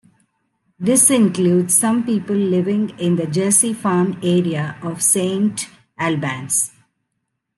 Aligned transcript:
This 0.79 1.11
includes 1.11 1.75
some 1.75 2.03
people 2.03 2.35
living 2.35 2.89
in 2.97 3.17
the 3.17 3.27
Jersey 3.27 3.71
Farm 3.71 4.17
area 4.23 4.75
of 4.81 4.99
Saint 5.03 5.67
Albans. 5.95 6.71